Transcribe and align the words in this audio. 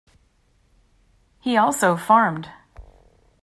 He 1.41 1.57
also 1.57 1.95
farmed. 1.95 2.49